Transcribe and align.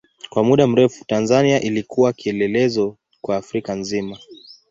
Kwa 0.29 0.43
muda 0.43 0.67
mrefu 0.67 1.05
Tanzania 1.05 1.61
ilikuwa 1.61 2.13
kielelezo 2.13 2.97
kwa 3.21 3.37
Afrika 3.37 3.75
nzima. 3.75 4.17